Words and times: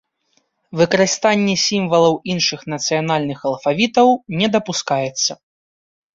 Выкарыстанне 0.79 1.53
сімвалаў 1.63 2.15
іншых 2.37 2.65
нацыянальных 2.75 3.39
алфавітаў 3.51 4.07
не 4.43 4.47
дапускаецца. 4.59 5.31